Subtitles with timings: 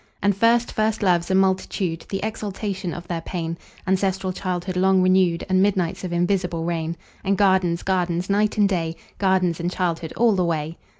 [0.23, 3.55] And first first loves, a multitude, The exaltation of their pain;
[3.85, 8.95] Ancestral childhood long renewed; And midnights of invisible rain; And gardens, gardens, night and day,
[9.19, 10.79] Gardens and childhood all the way.